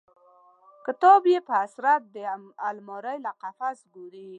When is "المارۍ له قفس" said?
2.67-3.77